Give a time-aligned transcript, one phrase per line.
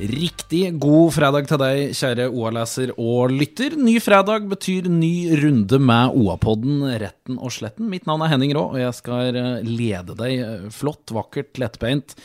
[0.00, 3.74] Riktig god fredag til deg, kjære OA-leser og lytter.
[3.76, 7.90] Ny fredag betyr ny runde med OA-podden Retten og sletten.
[7.92, 12.16] Mitt navn er Henning Rå, og jeg skal eh, lede deg eh, flott, vakkert, lettbeint.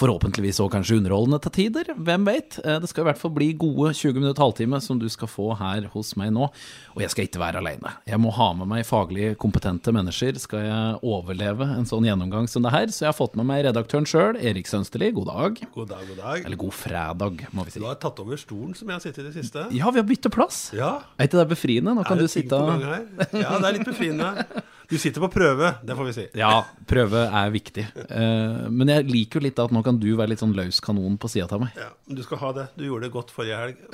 [0.00, 2.56] Forhåpentligvis òg kanskje underholdende til tider, hvem vet.
[2.64, 5.50] Eh, Det skal i hvert fall bli gode 20 minutter, halvtime, som du skal få
[5.58, 6.46] her hos meg nå.
[6.94, 7.92] Og jeg skal ikke være alene.
[8.08, 12.64] Jeg må ha med meg faglig kompetente mennesker, skal jeg overleve en sånn gjennomgang som
[12.64, 12.86] det her.
[12.88, 15.12] Så jeg har fått med meg redaktøren sjøl, Erik Sønsteli.
[15.12, 15.60] God dag.
[15.74, 16.44] God dag, god dag.
[16.46, 17.78] Eller god fredag, må vi si.
[17.82, 19.66] Du har tatt over stolen som jeg har sittet i det siste.
[19.76, 20.70] Ja, vi har byttet plass.
[20.72, 21.02] Ja.
[21.20, 21.92] Er ikke det befriende?
[21.94, 23.06] Nå kan Er du det ting sitte på gang her?
[23.36, 24.32] Ja, det er litt befriende.
[24.90, 26.22] Du sitter på prøve, det får vi si.
[26.40, 27.84] Ja, prøve er viktig.
[28.10, 31.14] Eh, men jeg liker jo litt at nå kan du være litt sånn løs kanon
[31.20, 31.76] på sida av meg.
[31.78, 32.64] Ja, men du skal ha det.
[32.74, 33.84] Du gjorde det godt forrige helg.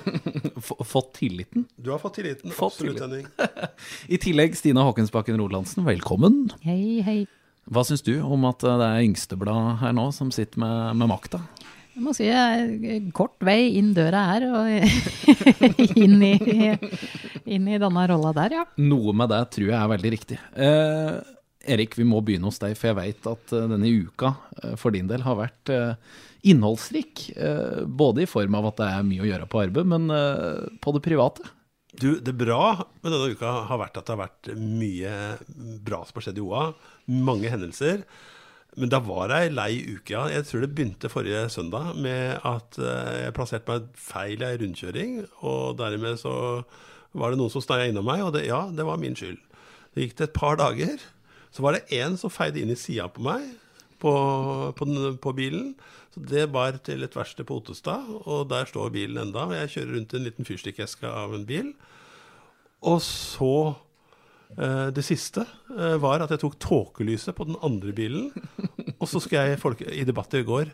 [0.60, 1.68] F fått tilliten.
[1.78, 2.50] Du har fått tilliten.
[2.50, 2.98] Fått absolutt.
[2.98, 3.28] Henning.
[4.14, 6.48] I tillegg, Stina Håkensbakken Rolandsen, velkommen.
[6.66, 7.20] Hei, hei.
[7.70, 11.44] Hva syns du om at det er Yngsteblad her nå som sitter med, med makta?
[11.90, 14.70] Jeg må si det er kort vei inn døra her, og
[16.04, 16.34] inn i,
[17.50, 18.64] inn i denne rolla der, ja.
[18.80, 20.38] Noe med det tror jeg er veldig riktig.
[20.54, 21.18] Eh,
[21.74, 24.94] Erik, vi må begynne hos deg, for jeg veit at eh, denne uka eh, for
[24.96, 25.92] din del har vært eh,
[26.50, 27.26] innholdsrik.
[27.36, 30.68] Eh, både i form av at det er mye å gjøre på arbeid, men eh,
[30.80, 31.50] på det private.
[32.00, 35.14] Du, det bra med denne uka har vært at det har vært mye
[35.84, 36.68] bra som har skjedd i OA.
[37.10, 38.06] Mange hendelser.
[38.78, 40.26] Men da var ei lei uke, ja.
[40.30, 44.60] Jeg tror det begynte forrige søndag med at eh, jeg plasserte meg feil i ei
[44.60, 45.16] rundkjøring.
[45.42, 46.34] Og dermed så
[47.18, 49.40] var det noen som sneia innom meg, og det, ja, det var min skyld.
[49.90, 51.02] Det gikk det et par dager.
[51.50, 53.42] Så var det en som feide inn i sida på meg
[54.00, 54.12] på,
[54.76, 54.86] på,
[55.22, 55.74] på bilen.
[56.14, 59.46] Så det bar til et verksted på Ottestad, og der står bilen enda.
[59.60, 61.72] Jeg kjører rundt i en liten fyrstikkeske av en bil.
[62.86, 63.74] Og så
[64.56, 65.44] Det siste
[65.76, 68.30] eh, var at jeg tok tåkelyset på den andre bilen.
[69.00, 70.72] Og så skal jeg folk, i debatt i går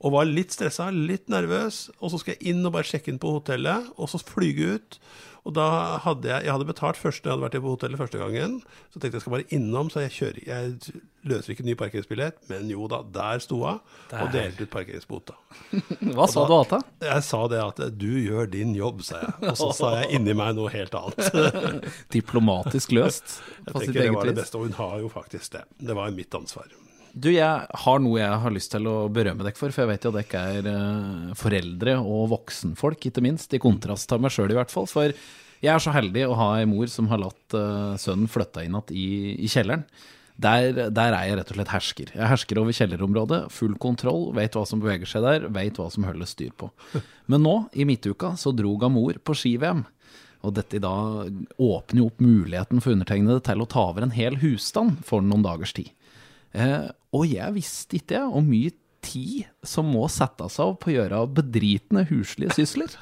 [0.00, 1.86] og var litt stressa, litt nervøs.
[2.00, 4.98] Og så skal jeg inn og bare sjekke inn på hotellet, og så flyge ut.
[5.44, 5.64] Og da
[6.00, 8.54] hadde jeg, jeg hadde betalt først når jeg hadde vært på hotellet første gangen.
[8.88, 12.38] Så tenkte jeg jeg skal bare innom, så jeg kjører Jeg løser ikke ny parkeringsbillett,
[12.48, 15.36] men jo da, der sto hun og delte ut parkeringsbota.
[16.16, 16.80] Hva sa du, Ata?
[17.04, 19.34] Jeg sa det at du gjør din jobb, sa jeg.
[19.52, 21.28] Og så sa jeg inni meg noe helt annet.
[22.16, 23.36] Diplomatisk løst.
[23.64, 25.64] Jeg tenker det var det beste, og hun har jo faktisk det.
[25.80, 26.68] Det var mitt ansvar.
[27.14, 30.06] Du, jeg har noe jeg har lyst til å berømme dere for, for jeg vet
[30.06, 34.50] jo at dere er eh, foreldre og voksenfolk, ikke minst, i kontrast til meg sjøl
[34.50, 34.88] i hvert fall.
[34.90, 38.66] For jeg er så heldig å ha ei mor som har latt eh, sønnen flytte
[38.66, 39.06] inn igjen i,
[39.46, 39.86] i kjelleren.
[40.34, 42.10] Der, der er jeg rett og slett hersker.
[42.16, 46.08] Jeg hersker over kjellerområdet, full kontroll, vet hva som beveger seg der, vet hva som
[46.08, 46.72] holdes styr på.
[47.30, 49.86] Men nå, i midtuka, så drog hun mor på ski-VM.
[50.44, 54.42] Og dette da åpner jo opp muligheten for undertegnede til å ta over en hel
[54.42, 55.94] husstand for noen dagers tid.
[56.54, 61.24] Eh, og jeg visste ikke hvor mye tid som må settes av på å gjøre
[61.36, 62.94] bedritne huslige sysler.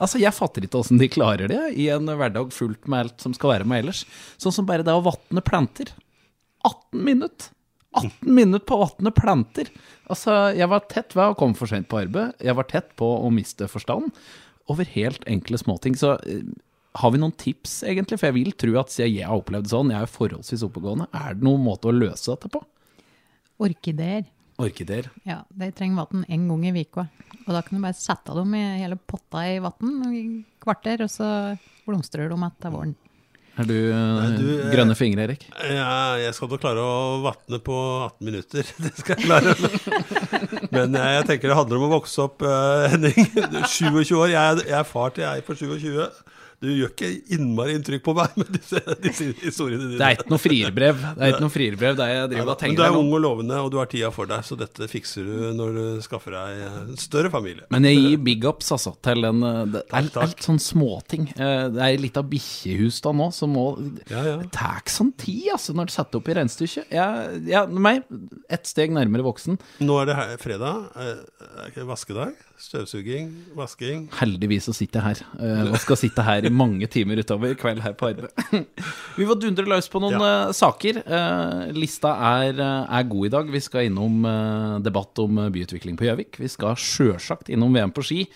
[0.00, 3.34] Altså, Jeg fatter ikke åssen de klarer det i en hverdag fullt med alt som
[3.36, 4.04] skal være med ellers.
[4.40, 5.92] Sånn som bare det å vatne planter.
[6.64, 7.50] 18 minutter!
[7.98, 9.68] 18 minutter på å vatne planter!
[10.08, 12.32] Altså, Jeg var tett ved å komme for sent på arbeid.
[12.40, 14.08] Jeg var tett på å miste forstand
[14.70, 15.98] over helt enkle småting.
[15.98, 16.46] Så eh,
[16.98, 18.18] har vi noen tips, egentlig?
[18.18, 21.06] For jeg vil tro at siden jeg har opplevd det sånn, jeg er forholdsvis oppegående,
[21.14, 22.62] er det noen måte å løse dette på?
[23.60, 24.24] Orkideer.
[24.60, 25.10] Orkideer.
[25.28, 27.06] Ja, de trenger vann én gang i uka.
[27.46, 30.24] Og da kan du bare sette dem i hele potta i vann i
[30.62, 31.28] kvarter, og så
[31.86, 32.96] blomstrer de etter våren.
[33.60, 35.42] Er du, eh, Nei, du, eh, grønne fingre, Erik?
[35.68, 37.76] Ja, jeg skal nok klare å vatne på
[38.06, 38.68] 18 minutter.
[38.84, 39.54] Det skal jeg klare.
[40.72, 43.18] Men eh, jeg tenker det handler om å vokse opp, eh, Henning.
[43.36, 44.30] Du er 27 år.
[44.32, 45.98] Jeg er, jeg er far til jeg på 27.
[46.60, 49.96] Du gjør ikke innmari inntrykk på meg med disse, disse historiene dine.
[49.96, 50.98] Det er ikke noe frierbrev.
[51.16, 53.22] Det er ikke noe frierbrev, det er jeg driver og Men du er ung og
[53.24, 56.60] lovende, og du har tida for deg, så dette fikser du når du skaffer deg
[56.66, 57.64] en større familie.
[57.72, 61.30] Men jeg gir big ups altså, til en eh, Det er, litt sånn småting.
[61.32, 63.66] Eh, Det er litt av bikkjehus da nå, som må
[64.12, 64.36] Ja, ja.
[64.42, 66.92] Det tar sånn tid, altså, når du setter opp i regnestykket.
[66.92, 68.04] Jeg, ja, meg,
[68.52, 69.56] ett steg nærmere voksen.
[69.80, 70.86] Nå er det her, fredag.
[71.00, 72.36] Er det ikke vaskedag?
[72.60, 74.02] Støvsuging, vasking.
[74.18, 77.80] Heldigvis så sitter jeg her, eh, og skal sitte her i mange timer utover kveld
[77.80, 78.66] her på arbeid.
[79.18, 80.30] Vi får dundre løs på noen Ja.
[80.50, 81.00] eh, saker.
[81.00, 82.12] Eh, lista
[82.44, 83.50] er, er god i dag.
[83.50, 84.20] Vi skal innom
[84.84, 86.36] debatt om byutvikling på Gjøvik.
[86.42, 88.26] Vi skal sjølsagt innom VM på ski.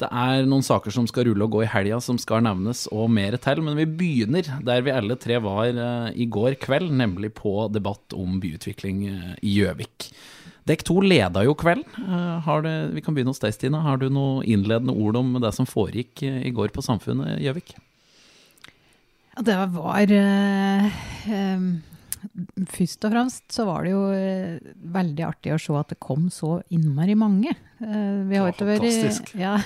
[0.00, 3.10] Det er noen saker som skal rulle og gå i helga som skal nevnes, og
[3.12, 3.60] mer til.
[3.64, 5.72] Men vi begynner der vi alle tre var
[6.16, 9.02] i går kveld, nemlig på debatt om byutvikling
[9.44, 10.08] i Gjøvik.
[10.70, 11.86] Dekk to leda jo kvelden.
[11.98, 13.82] Eh, vi kan begynne hos deg, Stina.
[13.82, 17.74] Har du noen innledende ord om det som foregikk eh, i går på Samfunnet Gjøvik?
[19.34, 21.70] Ja, det var em,
[22.68, 24.02] Først og fremst så var det jo
[24.92, 27.54] veldig artig å se at det kom så innmari mange.
[27.80, 29.56] Eh, vi har ikke vært, ja,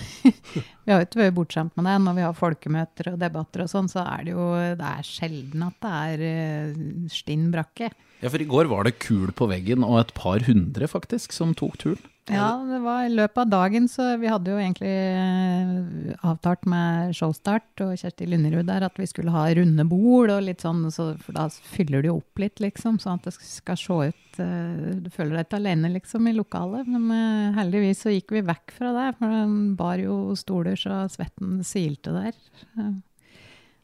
[0.86, 1.98] vært bortskjemt med det.
[2.06, 4.48] Når vi har folkemøter og debatter og sånn, så er det jo
[4.78, 7.90] det er sjelden at det er stinn brakke.
[8.24, 11.50] Ja, for i går var det kul på veggen, og et par hundre faktisk som
[11.52, 12.10] tok turen.
[12.32, 17.12] Ja, det var i løpet av dagen, så vi hadde jo egentlig eh, avtalt med
[17.12, 21.10] showstart og Kjersti Lunderud der at vi skulle ha runde bord og litt sånn, så,
[21.20, 24.96] for da fyller du jo opp litt, liksom, sånn at det skal se ut eh,
[25.04, 26.88] Du føler deg ikke alene, liksom, i lokalet.
[26.88, 31.04] Men eh, heldigvis så gikk vi vekk fra det, for den bar jo stoler så
[31.12, 32.44] svetten silte der.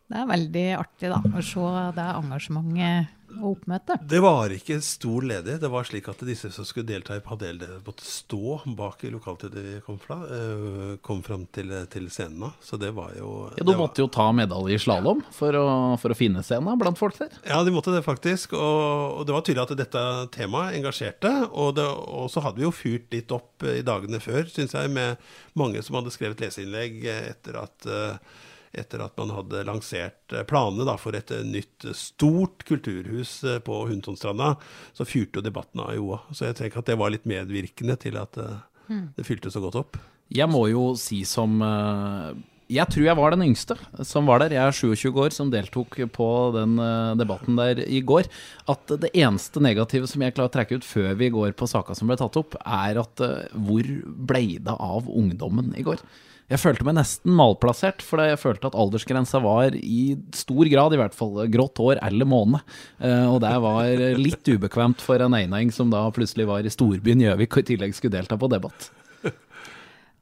[0.09, 3.97] Det er veldig artig, da, å se det engasjementet og oppmøte?
[4.11, 5.61] Det var ikke stor ledighet.
[5.63, 9.53] Det var slik at disse som skulle delta i padel, måtte stå bak i lokalet
[9.55, 10.19] de kom fra.
[10.27, 12.51] eh, Kom fram til, til scenen.
[12.65, 15.55] Så det var jo Ja, Du måtte jo ta medalje i slalåm for,
[16.03, 17.31] for å finne scenen blant folk der.
[17.47, 18.53] Ja, de måtte det faktisk.
[18.59, 20.05] Og, og det var tydelig at dette
[20.37, 21.33] temaet engasjerte.
[21.53, 24.91] Og, det, og så hadde vi jo fyrt litt opp i dagene før, syns jeg,
[24.95, 25.17] med
[25.59, 28.17] mange som hadde skrevet leseinnlegg etter at eh,
[28.73, 33.41] etter at man hadde lansert eh, planene da, for et eh, nytt eh, stort kulturhus
[33.67, 34.55] på Hundtonstranda,
[34.95, 36.31] så fyrte jo debatten av jo òg.
[36.35, 38.63] Så jeg tenker at det var litt medvirkende til at eh,
[39.17, 40.01] det fylte så godt opp.
[40.31, 41.57] Jeg må jo si som
[42.71, 43.75] Jeg tror jeg var den yngste
[44.07, 44.55] som var der.
[44.55, 46.77] Jeg er 27 år, som deltok på den
[47.19, 48.29] debatten der i går.
[48.71, 51.99] At det eneste negative som jeg klarer å trekke ut før vi går på saka
[51.99, 53.25] som ble tatt opp, er at
[53.59, 53.91] hvor
[54.31, 55.99] blei det av ungdommen i går?
[56.51, 60.99] Jeg følte meg nesten malplassert, for jeg følte at aldersgrensa var i stor grad, i
[60.99, 62.59] hvert fall, grått hår eller måne.
[62.99, 63.87] Eh, Og det var
[64.19, 67.95] litt ubekvemt for en eineng som da plutselig var i storbyen Gjøvik og i tillegg
[67.95, 68.91] skulle delta på debatt.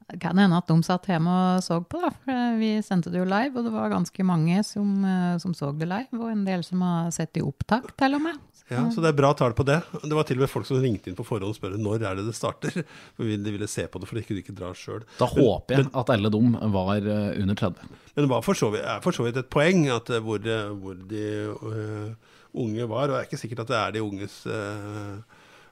[0.09, 2.09] Det kan hende at de satt hjemme og så på, da.
[2.25, 5.69] For vi sendte det jo live, og det var ganske mange som, eh, som så
[5.77, 6.09] det live.
[6.17, 8.39] Og en del som har sett det i opptak, til og med.
[8.69, 9.79] Ja, Så det er bra tall på det.
[10.03, 12.19] Det var til og med folk som ringte inn på forhånd og spurte når er
[12.19, 12.75] det det starter.
[13.17, 15.01] For De ville se på det, for de kunne ikke dra sjøl.
[15.17, 17.89] Da håper jeg at alle dem var eh, under 30.
[18.13, 20.43] Men det var for så vidt, er for så vidt et poeng at eh, hvor,
[20.43, 22.31] eh, hvor de uh,
[22.61, 23.07] unge var.
[23.07, 25.17] Og det er ikke sikkert at det er de unges uh,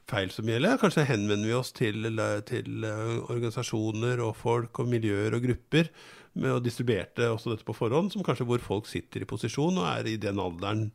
[0.09, 0.79] feil som gjelder.
[0.81, 2.07] Kanskje henvender vi oss til,
[2.49, 5.91] til uh, organisasjoner og folk og miljøer og grupper
[6.37, 9.87] med å distribuerte også dette på forhånd, som kanskje hvor folk sitter i posisjon og
[9.89, 10.89] er i den alderen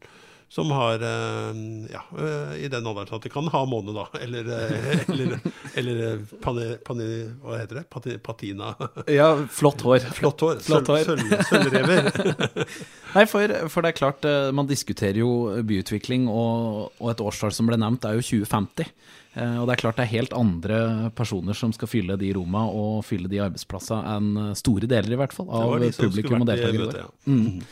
[0.52, 1.60] som har eh,
[1.92, 4.04] Ja, eh, i den alderen at de kan ha måne, da.
[4.20, 5.38] Eller, eh, eller,
[5.80, 7.06] eller pane, pane,
[7.40, 7.84] Hva heter det?
[7.92, 8.74] Pati, patina.
[9.08, 10.04] Ja, flott hår.
[10.12, 10.60] Flott hår.
[10.60, 12.12] Sølv, sølvrever.
[13.16, 15.32] Nei, for, for det er klart, man diskuterer jo
[15.64, 18.92] byutvikling, og, og et årstall som ble nevnt, er jo 2050.
[19.34, 20.78] Eh, Og det er klart det er helt andre
[21.16, 25.32] personer som skal fylle de roma og fylle de arbeidsplassene enn store deler, i hvert
[25.32, 27.06] fall, av publikum og deltakere ja.
[27.24, 27.62] Mm.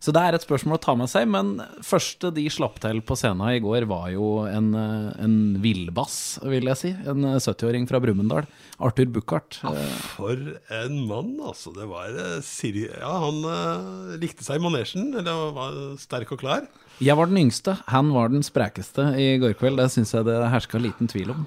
[0.00, 3.16] Så det er et spørsmål å ta med seg, men første de slapp til på
[3.18, 6.90] scenen i går, var jo en, eh, en villbass, vil jeg si.
[7.08, 8.48] En eh, 70-åring fra Brumunddal.
[8.80, 9.60] Arthur Buchardt.
[9.62, 9.72] Ja,
[10.16, 10.36] For
[10.80, 11.74] en mann, altså.
[11.76, 16.42] Det var eh, Siri Ja, han eh, likte seg i manesjen, eller var sterk og
[16.44, 16.68] klar.
[17.00, 19.78] Jeg var den yngste, han var den sprekeste i går kveld.
[19.80, 21.46] Det syns jeg det herska liten tvil om.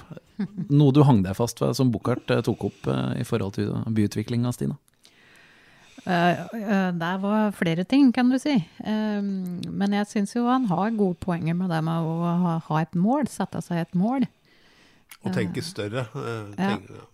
[0.73, 3.69] Noe du hang deg fast ved, som Buchardt eh, tok opp eh, i forhold til
[3.93, 4.79] byutviklinga, Stina?
[6.05, 8.55] Eh, eh, Der var flere ting, kan du si.
[8.83, 12.91] Eh, Men jeg syns jo han har gode poenger med det med å ha- et
[12.95, 14.27] mål, sette seg et mål.
[15.23, 16.07] Og tenke større.
[16.15, 16.75] eh, Ja.
[16.77, 17.05] tenke- ja.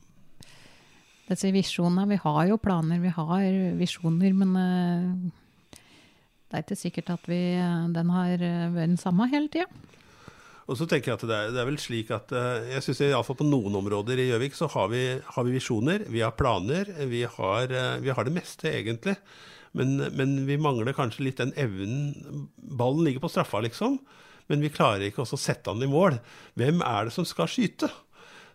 [1.29, 4.53] Disse visjonene Vi har jo planer, vi har visjoner, men
[6.49, 7.53] det er ikke sikkert at vi,
[7.93, 9.65] den har vært den samme hele tida.
[10.69, 13.01] Og så tenker jeg at det er, det er vel slik at eh, Jeg syns
[13.07, 16.91] iallfall på noen områder i Gjøvik så har vi, har vi visjoner, vi har planer,
[17.09, 19.15] vi har, eh, vi har det meste, egentlig.
[19.77, 23.97] Men, men vi mangler kanskje litt den evnen Ballen ligger på straffa, liksom.
[24.49, 26.17] Men vi klarer ikke også å sette han i mål.
[26.57, 27.89] Hvem er det som skal skyte?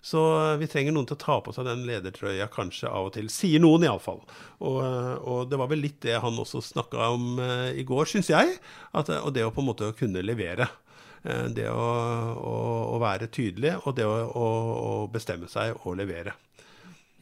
[0.05, 3.17] Så eh, vi trenger noen til å ta på seg den ledertrøya kanskje av og
[3.19, 3.27] til.
[3.33, 4.23] Sier noen, iallfall.
[4.63, 7.43] Og, og det var vel litt det han også snakka om
[7.75, 8.59] i går, syns jeg.
[8.95, 10.71] At, og det å på en måte kunne levere.
[11.25, 11.85] Eh, Det å,
[12.37, 12.57] å,
[12.95, 14.49] å være tydelig, og det å, å,
[15.13, 16.35] bestemme seg og levere.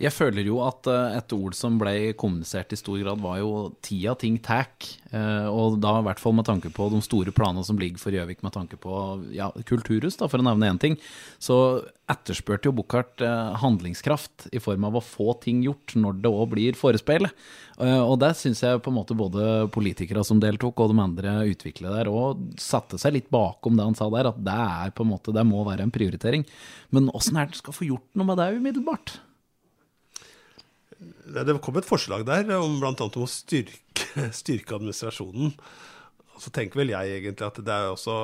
[0.02, 3.70] Jeg føler jo at eh, et ord som ble kommunisert i stor grad, var jo
[3.86, 4.88] tida ting tack.
[5.14, 8.14] Eh, og da i hvert fall med tanke på de store planene som ligger for
[8.14, 8.96] Gjøvik med tanke på
[9.36, 10.98] ja, kulturhus, da, for å nevne én ting.
[11.38, 11.56] Så
[12.10, 16.44] etterspurte jo Buchardt eh, handlingskraft i form av å få ting gjort når det òg
[16.56, 17.30] blir forespeil.
[17.82, 21.96] Og det syns jeg på en måte både politikere som deltok, og de andre utviklere
[21.96, 25.10] der òg satte seg litt bakom det han sa der, at det er på en
[25.14, 26.44] måte, det må være en prioritering.
[26.94, 29.16] Men åssen er det du skal få gjort noe med det umiddelbart?
[31.32, 32.92] Det kom et forslag der om bl.a.
[32.92, 34.06] om å styrke,
[34.42, 35.54] styrke administrasjonen.
[36.42, 38.14] Så tenker vel jeg egentlig at det er også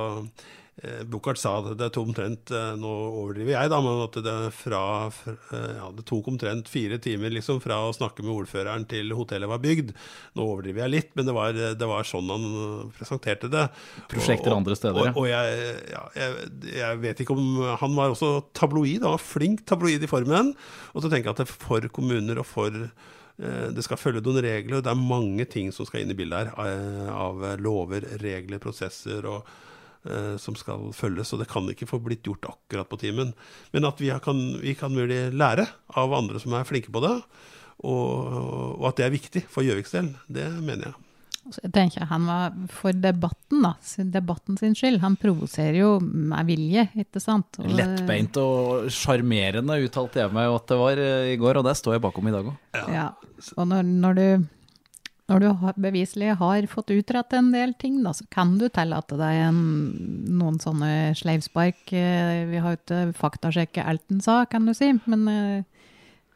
[1.11, 4.83] Buchardt sa at det tok omtrent eh, Nå overdriver jeg, da, men at det, fra,
[5.27, 9.51] eh, ja, det tok omtrent fire timer liksom, fra å snakke med ordføreren til hotellet
[9.51, 9.91] var bygd.
[10.39, 12.47] Nå overdriver jeg litt, men det var, det var sånn han
[12.95, 13.67] presenterte det.
[14.13, 17.47] Prosjekter og, andre steder, og, og jeg, ja, jeg, jeg, vet ikke om
[17.83, 20.55] Han var også tabloid, han var flink tabloid i formen.
[20.95, 22.83] Og så tenker jeg at det er for kommuner og for
[23.39, 26.49] det skal følge noen regler, og det er mange ting som skal inn i bildet
[26.51, 27.11] her.
[27.15, 29.68] Av lover, regler, prosesser og eh,
[30.41, 31.33] som skal følges.
[31.35, 33.35] Og det kan ikke få blitt gjort akkurat på timen.
[33.75, 35.67] Men at vi kan, vi kan mulig lære
[35.99, 37.17] av andre som er flinke på det.
[37.87, 40.99] Og, og at det er viktig for Gjøviks del, det mener jeg.
[41.49, 43.73] Jeg tenker Han var for debatten, da.
[44.13, 45.01] Debatten sin skyld.
[45.01, 47.61] Han provoserer jo med vilje, ikke sant.
[47.63, 51.77] Og, Lettbeint og sjarmerende uttalte jeg meg at det var eh, i går, og det
[51.79, 52.59] står jeg bakom i dag òg.
[52.77, 52.85] Ja.
[52.93, 53.09] ja.
[53.57, 54.49] Og når, når, du
[55.29, 55.49] når du
[55.85, 59.59] beviselig har fått utrette en del ting, da, så kan du tillate deg en,
[60.41, 61.83] noen sånne sleivspark.
[61.93, 65.78] Eh, vi har jo ikke faktasjekket alt han sa, kan du si, men uh,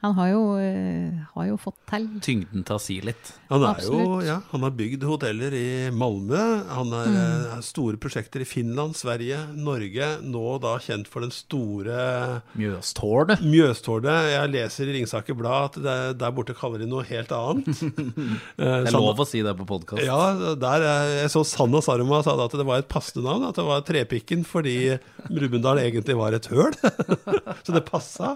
[0.03, 3.29] han har jo, uh, har jo, fått til Tyngden til å si litt.
[3.53, 6.41] Han, jo, ja, han har bygd hoteller i Malmö.
[6.75, 7.19] Han har mm.
[7.53, 10.09] uh, store prosjekter i Finland, Sverige, Norge.
[10.27, 13.45] Nå da kjent for den store Mjøstårnet.
[13.47, 14.33] Mjøstårnet.
[14.33, 15.95] Jeg leser i Ringsaker Blad at det,
[16.25, 17.71] der borte kaller de noe helt annet.
[18.59, 20.03] det er lov å si det på podkast.
[20.03, 20.89] Ja, der,
[21.23, 23.47] jeg så Sanna Saruma sa at det var et passende navn.
[23.53, 24.97] At det var Trepikken fordi
[25.31, 26.75] Brumunddal egentlig var et høl.
[27.63, 28.35] så det passa.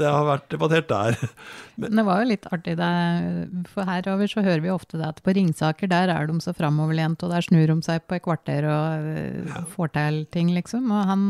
[0.00, 1.18] Det har vært debattert der.
[1.82, 2.92] Men det var jo litt artig, det.
[3.72, 7.22] For herover så hører vi ofte det at på Ringsaker der er de så framoverlent,
[7.22, 9.10] og der snur de seg på et kvarter og
[9.50, 9.64] ja.
[9.74, 10.90] får til ting, liksom.
[10.94, 11.26] Og han,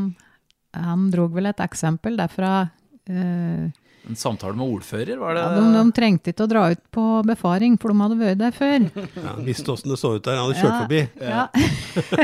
[0.77, 2.69] han drog vel et eksempel derfra.
[3.11, 3.73] Uh,
[4.09, 5.42] en samtale med ordfører, var det?
[5.44, 8.56] Ja, de, de, trengte ikke å dra ut på befaring, for de hadde vært der
[8.56, 8.87] før.
[9.23, 11.00] Ja, Visste åssen det så ut der, han hadde kjørt ja, forbi.
[11.23, 11.42] Ja.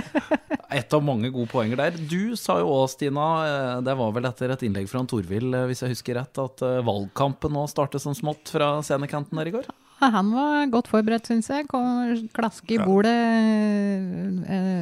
[0.79, 1.97] Et av mange gode poenger der.
[2.11, 5.67] Du sa jo òg, Stina, eh, det var vel etter et innlegg fra Torvild, eh,
[5.71, 9.55] hvis jeg husker rett, at eh, valgkampen nå startet som smått fra scenekanten der i
[9.55, 9.71] går?
[10.03, 11.67] Han var godt forberedt, syns jeg.
[11.71, 13.17] Kom, klaske i bordet.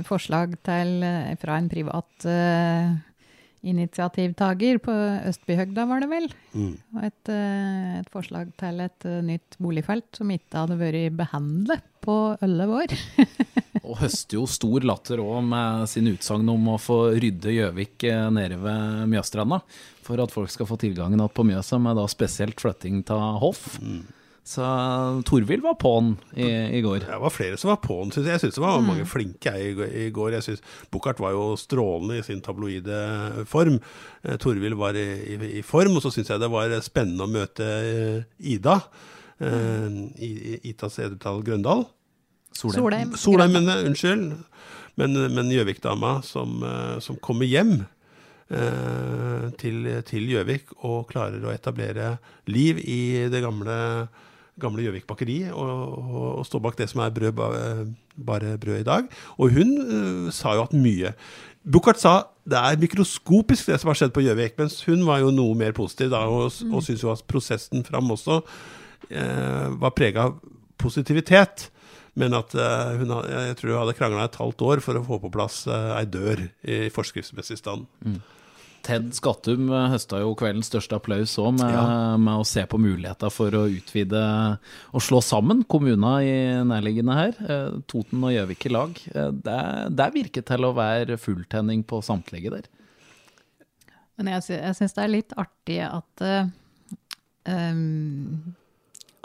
[0.05, 1.07] Forslag til,
[1.41, 2.27] fra en privat
[3.67, 4.95] initiativtaker på
[5.31, 6.29] Østbyhøgda, var det vel.
[6.55, 6.73] Mm.
[6.95, 11.85] Og et, eh, et, forslag til et eh, nytt boligfelt som ikke hadde vært behandlet
[12.07, 12.97] på elleve år.
[13.87, 18.27] og høster jo stor latter òg med sin utsagn om å få rydde Gjøvik eh,
[18.35, 19.63] nede ved Mjøstranda.
[20.07, 23.75] For at folk skal få tilgangen igjen på Mjøsa, med da spesielt flytting av hoff.
[23.83, 24.05] Mm.
[24.47, 24.63] Så
[25.27, 26.47] Torvild var på'n i,
[26.79, 27.01] i, går.
[27.03, 28.37] Det var flere som var på'n, syns jeg.
[28.37, 28.87] Jeg syns det var mm.
[28.93, 30.37] mange flinke i, i går.
[30.37, 30.61] Jeg synes
[30.95, 33.01] Buchardt var jo strålende i sin tabloide
[33.51, 33.81] form.
[34.23, 35.09] Eh, Torvild var i,
[35.51, 38.21] i, form, og så syns jeg det var spennende å møte eh,
[38.55, 38.77] Ida.
[39.43, 39.99] Eh,
[40.71, 41.83] Itas Sedetal Grøndal.
[42.55, 43.17] Solheim.
[43.19, 44.31] Solheim, mener Unnskyld.
[44.97, 47.81] Men Gjøvik-dama som, eh, som, kommer hjem.
[48.47, 52.15] Eh, til Gjøvik og klarer å etablere
[52.47, 54.07] liv i det gamle
[54.61, 57.37] gamle Gjøvik bakeri og, og, og, stå bak det som er brød,
[58.29, 59.11] bare brød i dag.
[59.37, 61.13] Og hun uh, sa jo at mye.
[61.67, 65.33] Buchardt sa det er mikroskopisk det som har skjedd på Gjøvik, mens hun var jo
[65.35, 66.75] noe mer positiv da, og, mm.
[66.75, 70.39] og syntes jo at prosessen fram også uh, var prega av
[70.81, 71.71] positivitet.
[72.17, 75.21] Men at uh, hun, jeg tror hun hadde krangla et halvt år for å få
[75.21, 77.85] på plass ei dør i forskriftsmessig stand.
[78.07, 78.23] Mm.
[78.87, 81.85] Ted Skattum eh, høsta jo kveldens største applaus òg, med, ja.
[82.21, 84.23] med, å se på muligheter for å utvide
[84.93, 87.41] og slå sammen kommuner i nærliggende her.
[87.47, 89.01] Eh, Toten og Gjøvik i lag.
[89.13, 89.61] Eh, det,
[89.99, 92.71] det virker til å være fulltenning på samtlige der.
[94.17, 96.47] Men jeg, jeg syns det er litt artig at uh,
[97.53, 98.55] um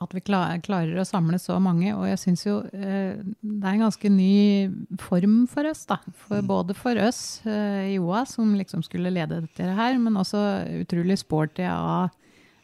[0.01, 1.91] at vi klarer å samle så mange.
[1.93, 4.69] Og jeg syns jo eh, det er en ganske ny
[5.01, 5.99] form for oss, da.
[6.23, 6.47] For, mm.
[6.49, 10.41] både for oss eh, i OA, som liksom skulle lede dette her, men også
[10.81, 12.09] utrolig sporty av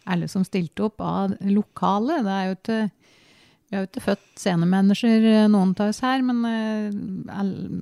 [0.08, 2.22] alle som stilte opp, av lokale.
[2.26, 2.80] Det er jo ikke
[3.68, 6.40] vi har jo ikke født scenemennesker, eh, noen av oss her, men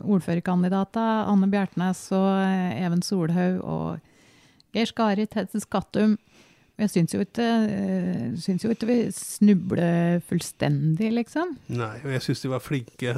[0.02, 2.32] ordførerkandidatene Anne Bjertnæs og
[2.82, 4.14] Even Solhaug og
[4.76, 6.18] Geir Skari, Tete Skattum
[6.76, 11.54] Jeg syns jo ikke, eh, syns jo ikke vi snubler fullstendig, liksom.
[11.72, 13.14] Nei, og jeg syns de var flinke.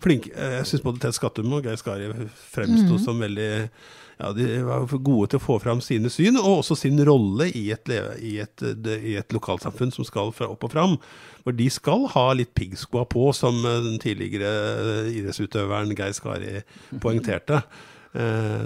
[0.00, 0.32] flinke.
[0.32, 2.08] eh, Jeg syns både Ted Skattum og Geir Skari
[2.54, 3.68] fremsto som veldig
[4.14, 7.66] ja, De var gode til å få fram sine syn, og også sin rolle i
[7.74, 7.88] et,
[8.22, 8.62] i et,
[9.02, 10.94] i et lokalsamfunn som skal fra opp og fram.
[11.42, 16.62] For de skal ha litt piggskoa på, som eh, den tidligere idrettsutøveren Geir Skari
[17.02, 17.60] poengterte.
[17.66, 17.90] Eh,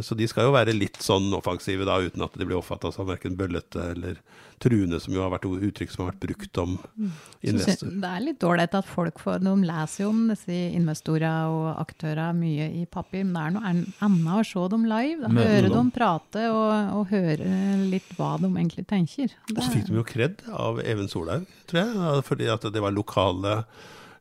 [0.05, 3.07] Så de skal jo være litt sånn offensive, da, uten at de blir oppfatta som
[3.09, 4.19] verken bøllete eller
[4.61, 7.93] truende, som jo har vært uttrykk som har vært brukt om Så investor.
[8.02, 12.35] Det er litt ålreit at folk får De leser jo om disse investorer og aktører
[12.37, 15.21] mye i papir, men det er noe an- annet å se dem live.
[15.25, 15.31] Da.
[15.38, 15.76] Høre dem.
[15.78, 17.52] dem prate og, og høre
[17.88, 19.33] litt hva de egentlig tenker.
[19.55, 22.93] Og så fikk de jo kred av Even Solhaug, tror jeg, fordi at det var
[22.93, 23.62] lokale,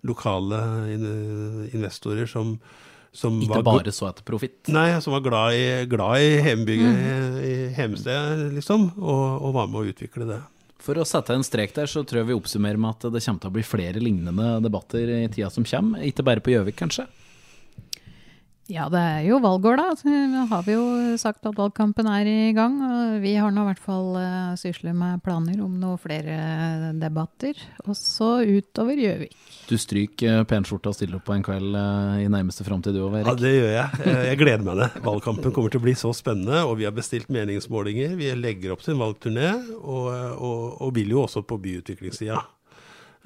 [0.08, 0.62] lokale
[1.74, 2.60] investorer som,
[3.18, 4.70] som Ikke var bare så etter profitt.
[4.74, 7.00] Nei, som var glad i, glad i hjembygget,
[7.42, 10.40] i hjemstedet, liksom, og, og var med å utvikle det.
[10.86, 13.42] For å sette en strek der, så tror jeg vi oppsummerer med at det kommer
[13.42, 16.06] til å bli flere lignende debatter i tida som kommer.
[16.06, 17.08] Ikke bare på Gjøvik, kanskje.
[18.68, 19.86] Ja, det er jo valgår, da.
[19.96, 20.12] Så
[20.52, 20.86] har vi jo
[21.20, 22.74] sagt at valgkampen er i gang.
[22.84, 27.56] Og vi har nå i hvert fall uh, sysler med planer om noen flere debatter.
[27.88, 29.38] Også utover Gjøvik.
[29.72, 33.18] Du stryker penskjorta og stiller opp på en kveld eh, i nærmeste framtid du òg,
[33.20, 34.02] Ja, det gjør jeg.
[34.08, 34.90] Eh, Jeg gleder meg det.
[35.04, 38.16] Valgkampen kommer til å bli så spennende, og vi har bestilt meningsmålinger.
[38.20, 40.08] Vi legger opp til en valgturné, og,
[40.40, 42.40] og, og vil jo også på byutviklingssida.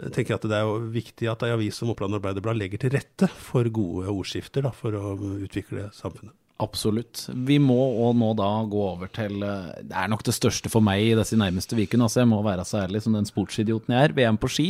[0.01, 2.93] Jeg tenker at Det er jo viktig at ei avis som Oppland Arbeiderblad legger til
[2.95, 5.13] rette for gode ordskifter da, for å
[5.45, 6.33] utvikle samfunnet.
[6.61, 7.23] Absolutt.
[7.47, 10.83] Vi må òg nå da gå over til eh, Det er nok det største for
[10.85, 12.05] meg i disse nærmeste ukene.
[12.05, 14.15] Altså, jeg må være så ærlig som den sportsidioten jeg er.
[14.17, 14.67] VM på ski.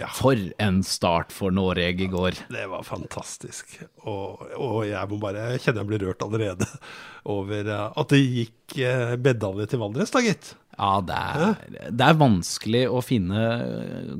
[0.00, 0.10] Ja.
[0.14, 2.44] For en start for Norge i går.
[2.52, 3.76] Det var fantastisk.
[4.06, 6.68] Og, og jeg må bare jeg kjenner jeg blir rørt allerede
[7.36, 10.54] over eh, at det gikk eh, medalje til Valdres, da, gitt.
[10.78, 13.42] Ja, det er, det er vanskelig å finne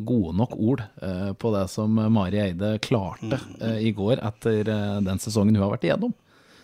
[0.05, 4.99] gode nok ord eh, på det som Mari Eide klarte eh, i går etter eh,
[5.07, 6.13] den sesongen hun har vært igjennom.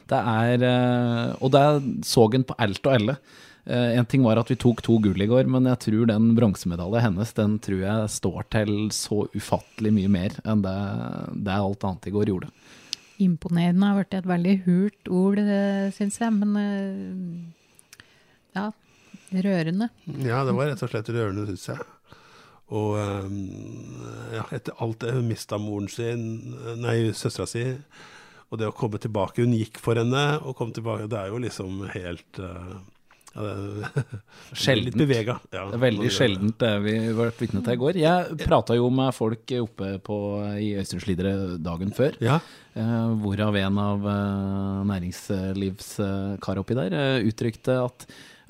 [0.09, 1.67] Det er eh, Og det
[2.09, 3.19] så en på alt og elle.
[3.69, 6.31] Eh, en ting var at vi tok to gull i går, men jeg tror den
[6.39, 10.77] bronsemedaljen hennes den tror jeg står til så ufattelig mye mer enn det,
[11.45, 12.49] det alt annet i går gjorde.
[13.21, 15.43] Imponerende har blitt et veldig hult ord,
[15.97, 16.33] syns jeg.
[16.39, 18.03] Men eh,
[18.57, 18.71] ja,
[19.45, 19.91] rørende.
[20.25, 21.89] Ja, det var rett og slett rørende, syns jeg.
[22.79, 23.29] Og eh,
[24.39, 27.65] ja, etter alt det hun mista moren sin, nei, søstera si,
[28.49, 31.09] og det å komme tilbake Hun gikk for henne og kom tilbake.
[31.11, 32.79] Det er jo liksom helt uh,
[33.35, 34.05] ja, det
[34.65, 34.95] Sjeldent.
[34.95, 35.37] Litt bevega.
[35.53, 38.01] Ja, Det er veldig sjeldent det vi har vært vitne til i går.
[38.01, 40.19] Jeg prata jo med folk oppe på,
[40.57, 42.19] i Øystre dagen før.
[42.25, 42.41] Ja,
[42.79, 48.05] Uh, hvorav en av uh, næringslivskar oppi der eh, uttrykte at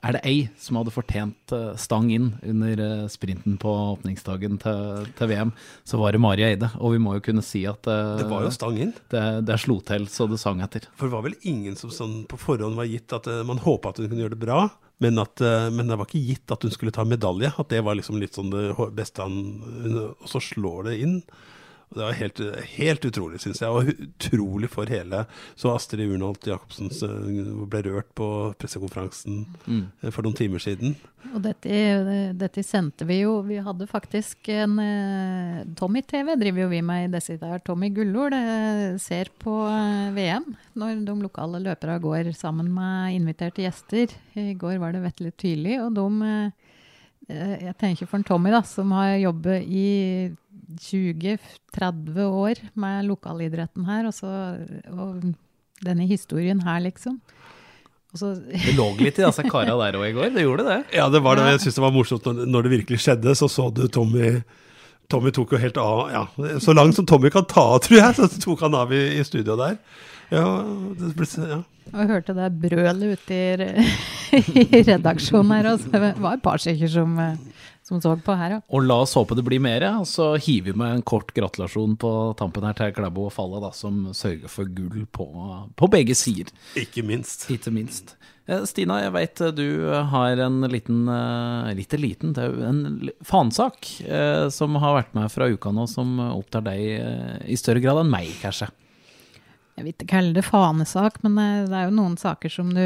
[0.07, 5.09] er det ei som hadde fortjent eh, stang inn under eh, sprinten på åpningsdagen til,
[5.19, 5.53] til VM,
[5.89, 6.71] så var det Mari Eide.
[6.79, 8.95] Og vi må jo kunne si at eh, det var jo stang inn.
[9.13, 10.87] det, det slo til så det sang etter.
[10.99, 14.03] For det var vel ingen som sånn på forhånd var gitt at man håpa at
[14.03, 14.63] hun kunne gjøre det bra,
[15.03, 15.39] men, at,
[15.75, 17.53] men det var ikke gitt at hun skulle ta medalje.
[17.55, 19.37] At det var liksom litt sånn det beste han
[20.19, 21.21] Og så slår det inn.
[21.89, 22.41] Og Det var helt,
[22.77, 23.73] helt utrolig, syns jeg.
[23.73, 25.25] Og utrolig for hele
[25.57, 28.29] Så Astrid Urnholt Jacobsen eh, ble rørt på
[28.61, 30.11] pressekonferansen mm.
[30.13, 30.97] for noen timer siden.
[31.33, 31.79] Og dette,
[32.39, 37.13] dette sendte vi jo Vi hadde faktisk en eh, Tommy-TV driver jo vi med i
[37.17, 37.39] Desidert.
[37.39, 37.65] der.
[37.65, 38.37] Tommy Gullord
[39.01, 39.55] ser på
[40.15, 44.13] VM når de lokale løperne går sammen med inviterte gjester.
[44.37, 46.53] I går var det Vetle tydelig, og de
[47.29, 49.89] Jeg tenker for en Tommy, da, som har jobbet i
[50.69, 54.31] 20-30 år med lokalidretten her, og, så,
[54.93, 55.31] og
[55.85, 57.21] denne historien her, liksom.
[58.17, 60.79] Så Det lå litt i disse kara der òg i går, det gjorde det.
[60.97, 61.49] Ja, det var det.
[61.53, 63.35] Jeg syns det var morsomt når, det virkelig skjedde.
[63.37, 64.39] Så så du Tommy
[65.13, 66.11] Tommy tok jo helt av.
[66.13, 66.25] ja,
[66.61, 69.25] Så langt som Tommy kan ta av, tror jeg, så tok han av i, i
[69.25, 69.77] studio der.
[70.33, 70.45] Ja,
[71.01, 71.63] det ble, ja.
[71.95, 75.71] Og hørte det brølet ute i, i redaksjonen her.
[75.73, 75.93] Også.
[75.95, 77.58] det var et par stykker som, eh,
[77.89, 78.59] som så på her.
[78.59, 78.61] Ja.
[78.69, 81.97] Og la oss håpe det blir mer, og så hiver vi med en kort gratulasjon
[82.01, 85.29] på tampen her til Klæbo og Falle, da, som sørger for gull på,
[85.79, 86.53] på begge sider.
[86.79, 87.49] Ikke minst.
[87.53, 88.15] Ikke minst.
[88.49, 89.69] Eh, Stina, jeg veit du
[90.13, 95.17] har en liten eh, Lite liten, det er jo en fansak eh, som har vært
[95.17, 98.71] med fra uka nå, som opptar deg eh, i større grad enn meg, kanskje.
[99.79, 102.83] Jeg vil ikke kalle det fanesak, men eh, det er jo noen saker som, du,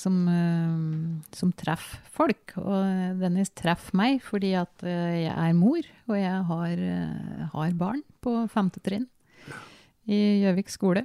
[0.00, 2.56] som, eh, som treffer folk.
[2.58, 7.78] Og denne treffer meg fordi at eh, jeg er mor, og jeg har, eh, har
[7.78, 9.06] barn på femte trinn
[10.10, 11.04] i Gjøvik skole.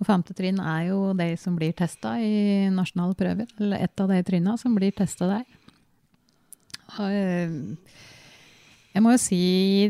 [0.00, 4.10] Og femte trinn er jo de som blir testa i nasjonale prøver, eller et av
[4.10, 5.46] de trinna som blir testa der.
[7.06, 7.54] eh,
[8.96, 9.38] jeg må jo si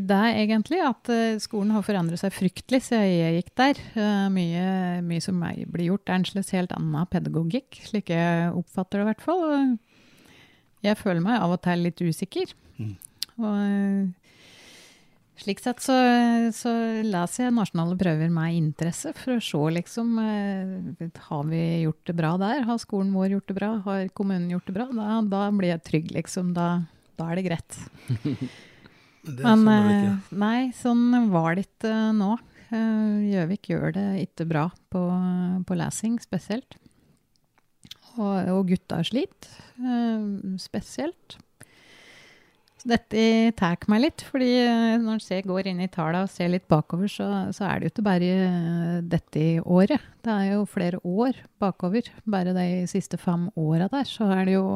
[0.02, 3.80] deg egentlig, at eh, skolen har forandret seg fryktelig siden jeg gikk der.
[3.94, 4.64] Eh, mye,
[5.06, 9.08] mye som blir gjort, er en slags helt annen pedagogikk, slik jeg oppfatter det i
[9.12, 9.46] hvert fall.
[10.82, 12.56] Jeg føler meg av og til litt usikker.
[12.82, 14.36] Og eh,
[15.38, 16.02] slik sett så,
[16.56, 16.74] så
[17.06, 20.16] leser jeg nasjonale prøver med interesse for å se liksom
[21.28, 22.64] Har vi gjort det bra der?
[22.66, 23.74] Har skolen vår gjort det bra?
[23.86, 24.90] Har kommunen gjort det bra?
[24.90, 26.56] Da, da blir jeg trygg, liksom.
[26.58, 26.72] Da,
[27.14, 27.84] da er det greit.
[29.26, 30.40] Det, Men sånn det eh, ikke.
[30.42, 32.32] nei, sånn var det ikke nå.
[32.70, 35.02] Eh, Gjøvik gjør det ikke bra på,
[35.66, 36.78] på lesing spesielt.
[38.16, 41.36] Og, og gutta sliter eh, spesielt.
[42.76, 43.20] Så dette
[43.56, 47.10] tar meg litt, fordi eh, når jeg går inn i tallene og ser litt bakover,
[47.12, 50.06] så, så er det jo ikke bare eh, dette året.
[50.24, 52.08] Det er jo flere år bakover.
[52.24, 54.66] Bare de siste fem åra der, så er det jo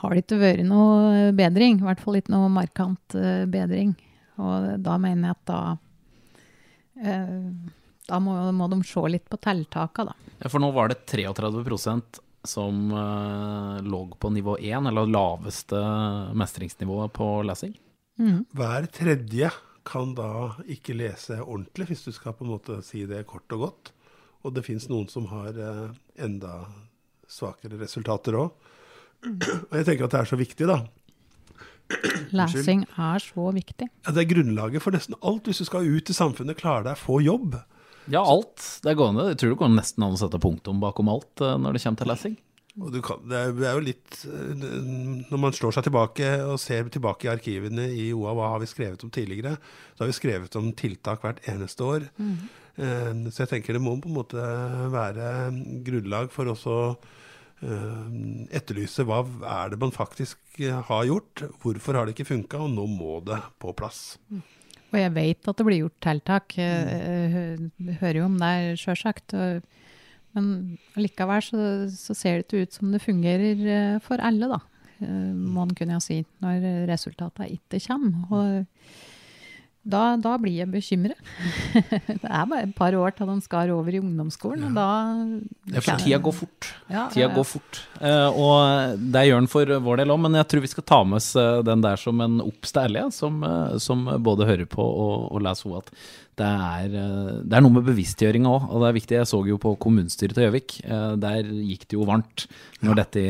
[0.00, 1.80] har det ikke vært noe bedring.
[1.80, 3.94] I hvert fall ikke noe markant eh, bedring.
[4.42, 5.60] Og da mener jeg at da
[7.00, 7.40] eh,
[8.06, 10.32] Da må, må de se litt på tiltakene, da.
[10.44, 15.80] Ja, for nå var det 33% som eh, lå på nivå 1, eller laveste
[16.38, 17.74] mestringsnivået på lesing.
[18.56, 19.50] Hver tredje
[19.86, 20.30] kan da
[20.72, 23.92] ikke lese ordentlig, hvis du skal på en måte si det kort og godt.
[24.46, 25.88] Og det fins noen som har eh,
[26.22, 26.60] enda
[27.26, 28.65] svakere resultater òg.
[29.24, 30.80] Og jeg tenker at det er så viktig, da.
[32.34, 33.88] Lesing er så viktig.
[34.06, 35.46] Ja, det er grunnlaget for nesten alt.
[35.46, 37.56] Hvis du skal ut i samfunnet, klare deg, få jobb.
[38.10, 38.62] Ja, alt.
[38.82, 39.30] Det er gående.
[39.32, 42.02] Jeg tror det går nesten an å sette punktum bakom alt eh, når det kommer
[42.02, 42.36] til lesing.
[42.76, 44.64] Og du kan, det, er, jo litt eh,
[45.30, 48.70] Når man slår seg tilbake og ser tilbake i arkivene i OA, hva har vi
[48.70, 49.56] skrevet om tidligere?
[49.94, 52.08] Så har vi skrevet om tiltak hvert eneste år.
[52.20, 54.48] Eh, så jeg tenker det må på en måte
[54.92, 55.30] være
[55.86, 56.76] grunnlag for også
[57.60, 62.74] etterlyse hva er det man faktisk eh, har gjort, hvorfor har det ikke funka, og
[62.74, 64.18] nå må det på plass.
[64.92, 66.54] Og jeg vet at det blir gjort tiltak.
[66.58, 69.34] Jeg hører jo om det, sjølsagt.
[70.36, 71.58] Men likevel så,
[71.90, 74.60] så ser det ikke ut som det fungerer eh, for alle, da.
[75.00, 78.28] eh, Må en kunne si, når resultatene ikke kommer.
[78.30, 79.15] Og
[79.86, 81.20] da, da blir jeg bekymret.
[82.10, 84.86] det er bare et par år til han skar over i ungdomsskolen, og da
[85.76, 86.70] Ja, for tida går fort.
[86.90, 87.34] Ja, Tida ja, ja.
[87.36, 87.80] går fort.
[88.00, 91.00] Eh, og det gjør den for vår del òg, men jeg tror vi skal ta
[91.06, 94.82] med oss eh, den der som en obs til som, eh, som både hører på
[94.82, 98.82] og, og leser henne, at det er, eh, det er noe med bevisstgjøringa òg, og
[98.82, 99.16] det er viktig.
[99.16, 100.74] Jeg så jo på kommunestyret til Gjøvik.
[100.84, 102.46] eh, Der gikk det jo varmt
[102.84, 103.22] når dette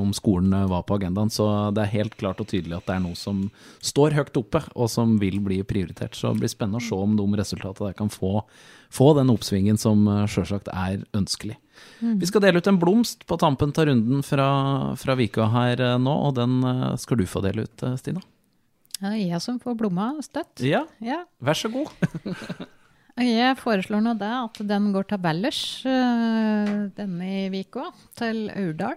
[0.00, 3.04] om skolen var på agendaen, så det er helt klart og tydelig at det er
[3.04, 3.50] noe som
[3.82, 6.16] står høyt oppe, og som vil bli prioritert.
[6.16, 8.44] Så det blir spennende å se om de resultatene der kan få,
[8.90, 11.56] få den oppsvingen som eh, sjølsagt er ønskelig.
[12.00, 16.12] Vi skal dele ut en blomst på tampen av runden fra, fra Vika her nå,
[16.28, 16.62] og den
[16.96, 18.22] skal du få dele ut, Stina.
[19.04, 20.62] Ja, det er jeg som får blomma støtt.
[20.64, 21.20] Ja, Ja.
[21.44, 21.92] vær så god.
[23.20, 27.84] Jeg foreslår nå det at den går til Bellers eh, denne uka,
[28.18, 28.96] til Aurdal.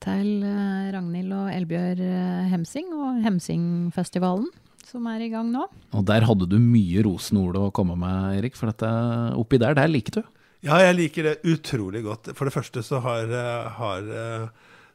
[0.00, 4.46] Til eh, Ragnhild og Elbjørg eh, Hemsing og Hemsingfestivalen,
[4.88, 5.66] som er i gang nå.
[5.92, 8.88] Og der hadde du mye rosende ord å komme med, Erik, for dette
[9.36, 10.30] oppi der, der liker du.
[10.64, 12.32] Ja, jeg liker det utrolig godt.
[12.36, 13.28] For det første så har,
[13.76, 14.08] har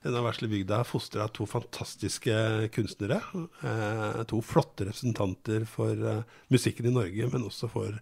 [0.06, 2.36] denne vesle bygda fostra to fantastiske
[2.76, 3.22] kunstnere.
[3.66, 6.22] Eh, to flotte representanter for eh,
[6.54, 7.98] musikken i Norge, men også for,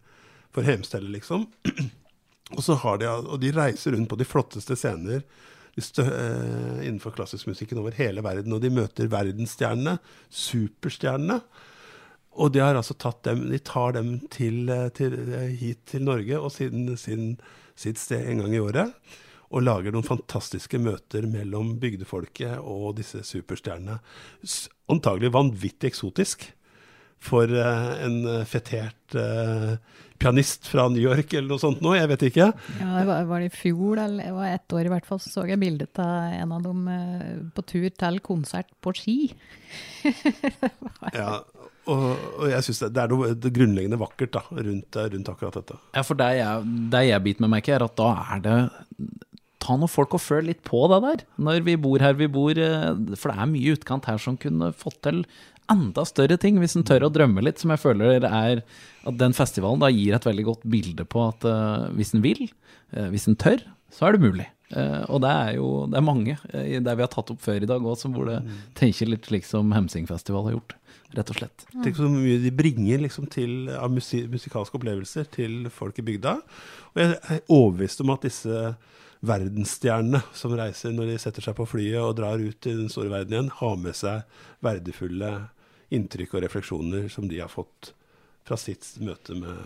[0.52, 1.48] for Hemstellet, liksom.
[2.58, 7.96] og, de, og de reiser rundt på de flotteste scener eh, innenfor klassisk musikken over
[7.96, 8.52] hele verden.
[8.52, 9.96] Og de møter verdensstjernene,
[10.28, 11.40] superstjernene.
[12.34, 15.20] Og de altså dem, de tar dem til, til,
[15.56, 17.38] hit til Norge og sin, sin,
[17.78, 18.92] sitt sted en gang i året.
[19.54, 24.00] Og lager noen fantastiske møter mellom bygdefolket og disse superstjernene.
[24.90, 26.48] Antagelig vanvittig eksotisk
[27.24, 29.76] for eh, en eh, fetert eh,
[30.20, 32.50] pianist fra New York eller noe sånt nå, jeg vet ikke.
[32.80, 35.20] Ja, det var, var det i fjor, eller det var ett år i hvert fall,
[35.24, 36.86] så så jeg bildet av en av dem
[37.56, 39.18] på tur til konsert på ski.
[41.16, 41.42] Ja,
[41.92, 42.06] og,
[42.40, 45.80] og jeg syns det, det er noe det grunnleggende vakkert da, rundt, rundt akkurat dette.
[45.98, 48.58] Ja, for det jeg, det jeg biter meg merke i, er at da er det
[49.64, 52.52] Ta noen folk og føle litt på det der, når vi bor her vi bor.
[52.52, 55.24] eh, For det er mye utkant her som kunne fått til
[55.72, 58.64] enda større ting, hvis en tør å drømme litt, som jeg føler er
[59.08, 62.46] at den festivalen da gir et veldig godt bilde på at uh, hvis en vil,
[62.98, 64.50] uh, hvis en tør, så er det mulig.
[64.74, 67.70] Uh, og det er jo det er mange der vi har tatt opp før i
[67.70, 68.42] dag òg, som burde
[68.76, 70.76] tenke litt slik som Hemsingfestival har gjort,
[71.16, 71.68] rett og slett.
[71.78, 76.40] Tenk så mye de bringer liksom til, av musikalske opplevelser til folk i bygda.
[76.92, 78.74] Og jeg er overbevist om at disse
[79.24, 83.12] verdensstjernene som reiser når de setter seg på flyet og drar ut i den store
[83.14, 84.24] verden igjen, har med seg
[84.64, 85.34] verdifulle
[85.94, 87.94] inntrykk og refleksjoner som de har fått
[88.44, 89.60] fra sitt møte med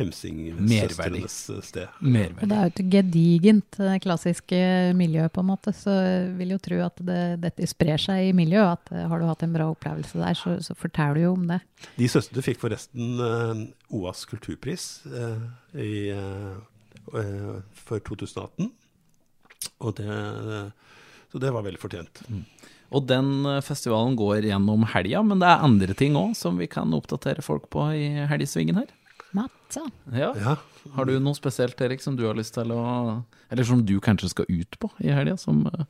[0.00, 1.88] Hemsing-søstrenes sted.
[2.00, 2.48] Merverdig.
[2.48, 4.60] det er jo et gedigent klassisk klassiske
[4.96, 8.32] miljø, på en måte, så jeg vil jo tro at det, dette sprer seg i
[8.36, 8.78] miljøet.
[8.78, 11.46] At eh, har du hatt en bra opplevelse der, så, så forteller du jo om
[11.50, 11.60] det.
[11.98, 13.64] De søstrene fikk forresten eh,
[13.98, 16.56] OAs kulturpris eh, i, eh, eh,
[17.08, 18.70] for 2018.
[19.80, 20.08] Og det,
[21.32, 22.22] så det var veldig fortjent.
[22.90, 26.66] Og den eh, festivalen går gjennom helga, men det er andre ting òg som vi
[26.70, 28.88] kan oppdatere folk på i helgesvingen her.
[29.36, 29.84] Matta.
[30.10, 30.32] Ja.
[30.34, 30.56] Ja,
[30.96, 34.32] Har du noe spesielt, Erik, som du har lyst til å Eller som du kanskje
[34.32, 35.86] skal ut på i helga, som eh,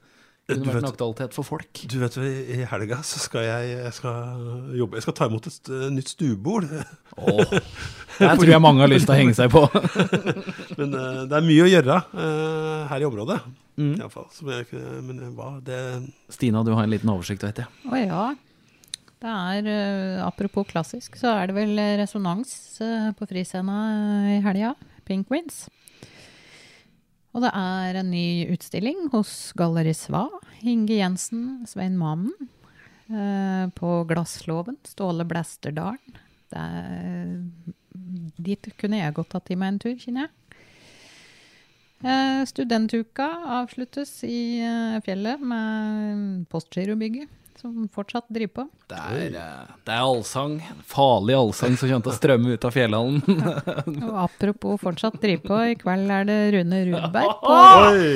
[0.51, 1.83] kunne vært vet- en aktualitet for folk?
[1.91, 5.71] Du vet, I helga så skal jeg, jeg skal jobbe Jeg skal ta imot et
[5.71, 6.67] eh, nytt stuebord.
[7.17, 7.41] Oh,
[8.21, 9.65] det tror jeg mange har lyst til å henge seg på.
[10.81, 13.41] Men uh, det er mye å gjøre uh, her i området.
[13.81, 13.95] Mm.
[13.97, 14.29] I fall.
[14.37, 14.69] Som jeg,
[15.07, 15.79] men hva det
[16.29, 17.71] Stina, du har en liten oversikt, vet jeg.
[17.89, 18.25] Å ja.
[19.21, 22.53] Det er, uh, apropos klassisk, så er det vel resonans
[23.17, 23.79] på Friscena
[24.37, 24.75] i helga.
[25.09, 25.65] Pinkwins.
[27.31, 30.25] Og det er en ny utstilling hos Galleri Sva.
[30.67, 32.35] Inge Jensen, Svein Mannen.
[33.11, 34.77] eh, på Glasslåven.
[34.87, 36.19] Ståle Blæsterdalen.
[36.53, 37.43] Er,
[38.39, 40.37] dit kunne jeg godt tatt i meg en tur, kjenner jeg.
[42.01, 43.27] Eh, studentuka
[43.61, 47.29] avsluttes i eh, fjellet med Postgirobygget,
[47.61, 48.67] som fortsatt driver på.
[48.91, 50.57] Det er, eh, det er allsang.
[50.89, 53.21] Farlig allsang som kommer til å strømme ut av fjellhallen.
[54.09, 57.61] Og apropos fortsatt drive på, i kveld er det Rune Rudberg på!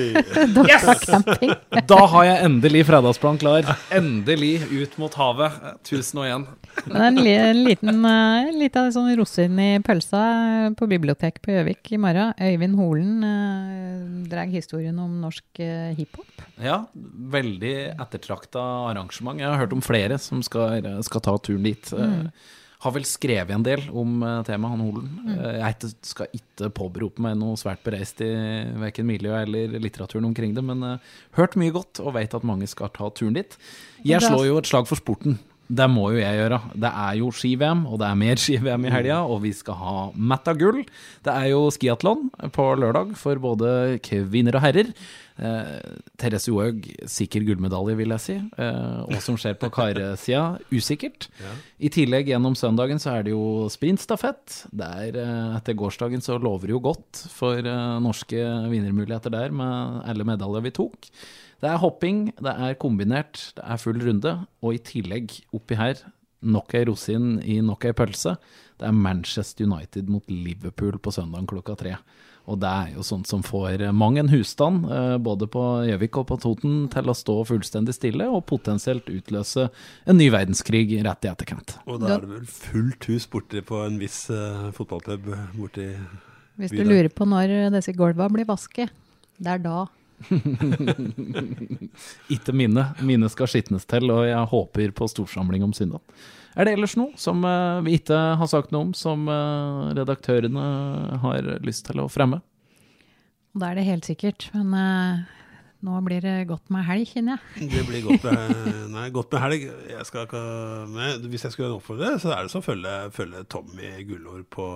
[0.57, 1.55] Dokka camping.
[1.95, 3.69] Da har jeg endelig fredagsplan klar.
[3.95, 5.61] Endelig ut mot havet.
[5.87, 6.47] Tusen og én.
[6.89, 11.53] Men en, li, en liten uh, liten sånn rosin i pølsa eh, på biblioteket på
[11.55, 12.33] Gjøvik i morgen.
[12.41, 16.45] Øyvind Holen uh, drar historien om norsk eh, hiphop.
[16.63, 16.85] Ja,
[17.35, 19.34] veldig ettertrakta arrangement.
[19.40, 21.92] Jeg har hørt om flere som skal, skal ta turen dit.
[21.92, 22.29] Mm.
[22.85, 25.07] har vel skrevet en del om eh, temaet, han Holen.
[25.25, 25.38] Mm.
[25.57, 28.29] jeg skal ikke påberope meg noe svært bereist i
[28.83, 32.68] verken miljøet eller litteraturen omkring det, men eh, hørt mye godt og vet at mange
[32.68, 33.57] skal ta turen dit.
[34.05, 35.38] Jeg slår jo et slag for sporten.
[35.68, 36.61] Det må jo jeg gjøre.
[36.77, 39.96] Det er jo ski-VM, og det er mer ski-VM i helga, og vi skal ha
[40.14, 40.83] matt av gull.
[41.24, 44.90] Det er jo skiatlon på lørdag for både kvinner og herrer.
[45.35, 45.79] Eh,
[46.20, 48.37] Therese Johaug, sikker gullmedalje, vil jeg si.
[48.38, 51.31] Eh, og som skjer på karesida, usikkert.
[51.81, 54.61] I tillegg, gjennom søndagen, så er det jo sprintstafett.
[54.70, 60.05] Der, eh, etter gårsdagen så lover det jo godt for eh, norske vinnermuligheter der, med
[60.12, 61.11] alle medaljer vi tok.
[61.64, 66.03] Det er hopping, det er kombinert, det er full runde, og i tillegg oppi her
[66.44, 68.35] nok ei rosin i nok ei pølse.
[68.77, 71.94] Det er Manchester United mot Liverpool på søndag klokka tre.
[72.44, 76.27] Og det er jo sånt som får mang en husstand, eh, både på Gjøvik og
[76.29, 79.70] på Toten, til å stå fullstendig stille, og potensielt utløse
[80.05, 81.79] en ny verdenskrig rett i etterkant.
[81.88, 85.94] Og da er det vel fullt hus borte på en viss uh, fotballpub borti
[86.61, 88.92] Hvis du lurer på når disse gulva blir vasket,
[89.40, 89.87] det er da.
[92.35, 92.87] Ikke mine.
[93.05, 96.03] Mine skal skitnes til, og jeg håper på storsamling om søndag.
[96.55, 100.66] Er det ellers noe som eh, vi ikke har sagt noe om, som eh, redaktørene
[101.24, 102.40] har lyst til å fremme?
[103.55, 104.46] Det da er det helt sikkert.
[104.55, 105.24] Men eh,
[105.85, 107.68] nå blir det godt med helg, kjenner jeg.
[107.74, 108.55] Det blir godt med,
[108.94, 109.66] nei, godt med helg.
[109.90, 110.44] Jeg skal ikke
[110.94, 114.68] med, hvis jeg skulle oppfordre, så er det så å følge, følge Tommy Gullår på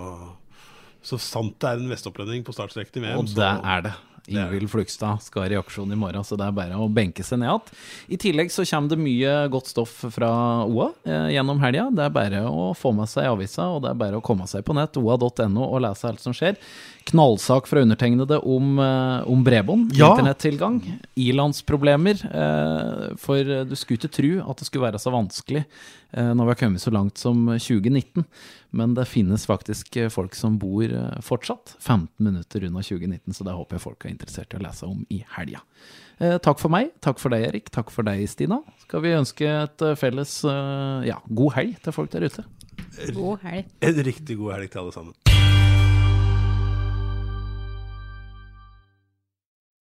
[1.07, 3.23] Så sant det er en vestopplending på startstreken i VM.
[3.23, 3.95] Og så- det er det.
[4.29, 7.49] Ingvild Flugstad skal i aksjon i morgen, så det er bare å benke seg ned
[7.49, 7.79] igjen.
[8.15, 10.31] I tillegg så kommer det mye godt stoff fra
[10.69, 11.89] OA eh, gjennom helga.
[11.95, 14.65] Det er bare å få med seg avisa, og det er bare å komme seg
[14.69, 16.59] på nett, oa.no, og lese alt som skjer.
[17.09, 20.11] Knallsak fra undertegnede om, eh, om bredbånd, Ja.
[20.13, 20.83] internettilgang,
[21.17, 22.21] ilandsproblemer.
[22.29, 25.65] Eh, for du skulle ikke tro at det skulle være så vanskelig
[26.13, 28.25] eh, når vi har kommet så langt som 2019.
[28.77, 33.57] Men det finnes faktisk folk som bor eh, fortsatt 15 minutter unna 2019, så det
[33.57, 35.63] håper jeg folk er interessert i å lese om i helga.
[36.19, 38.61] Eh, takk for meg, takk for deg Erik, takk for deg Stina.
[38.83, 42.47] Skal vi ønske et eh, felles eh, ja, god helg til folk der ute.
[43.15, 43.71] God helg.
[43.87, 45.28] En riktig god helg til alle sammen.